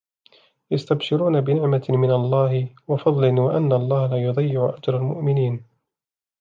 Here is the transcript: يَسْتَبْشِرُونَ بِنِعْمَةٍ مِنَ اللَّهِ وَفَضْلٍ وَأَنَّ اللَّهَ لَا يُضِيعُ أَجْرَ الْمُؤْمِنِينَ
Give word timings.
يَسْتَبْشِرُونَ 0.71 1.41
بِنِعْمَةٍ 1.41 1.85
مِنَ 1.89 2.11
اللَّهِ 2.11 2.69
وَفَضْلٍ 2.87 3.39
وَأَنَّ 3.39 3.73
اللَّهَ 3.73 4.07
لَا 4.07 4.17
يُضِيعُ 4.17 4.73
أَجْرَ 4.77 4.97
الْمُؤْمِنِينَ 4.97 5.63